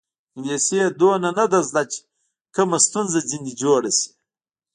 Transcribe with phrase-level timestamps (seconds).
[0.35, 1.99] انګلیسي یې دومره نه ده زده چې
[2.55, 4.09] کومه ستونزه ځنې جوړه شي.